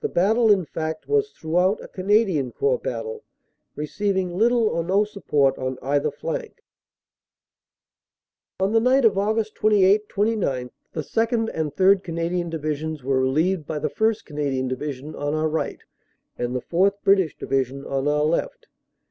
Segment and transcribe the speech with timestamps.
[0.00, 3.24] The battle, in fact, was throughout a Canadian Corps battle,
[3.76, 6.62] receiving little or no support on either flank.
[8.58, 9.46] On the night of Aug.
[9.54, 11.50] 28 29 the 2nd.
[11.52, 12.02] and 3rd.
[12.02, 14.24] Canadian Divisions were relieved by the 1st.
[14.24, 15.82] Canadian Division on our right
[16.38, 16.92] and the 4th.
[17.04, 18.66] British Division on our left.